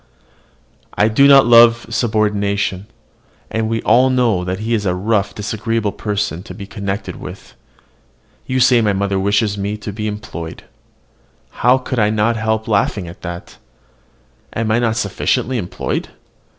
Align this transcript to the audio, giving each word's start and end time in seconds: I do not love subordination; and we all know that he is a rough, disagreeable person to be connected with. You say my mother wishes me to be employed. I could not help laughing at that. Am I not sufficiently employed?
I 0.95 1.09
do 1.09 1.27
not 1.27 1.45
love 1.45 1.85
subordination; 1.91 2.87
and 3.51 3.69
we 3.69 3.83
all 3.83 4.09
know 4.09 4.43
that 4.43 4.57
he 4.61 4.73
is 4.73 4.87
a 4.87 4.95
rough, 4.95 5.35
disagreeable 5.35 5.91
person 5.91 6.41
to 6.41 6.55
be 6.55 6.65
connected 6.65 7.17
with. 7.17 7.53
You 8.47 8.59
say 8.59 8.81
my 8.81 8.93
mother 8.93 9.19
wishes 9.19 9.59
me 9.59 9.77
to 9.77 9.93
be 9.93 10.07
employed. 10.07 10.63
I 11.61 11.77
could 11.77 11.99
not 12.15 12.35
help 12.35 12.67
laughing 12.67 13.07
at 13.07 13.21
that. 13.21 13.59
Am 14.53 14.71
I 14.71 14.79
not 14.79 14.95
sufficiently 14.97 15.59
employed? 15.59 16.09